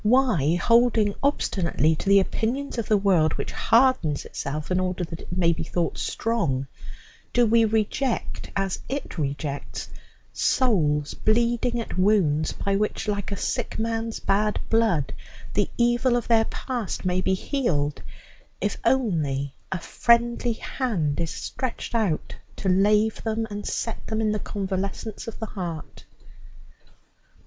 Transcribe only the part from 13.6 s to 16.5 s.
man's bad blood, the evil of their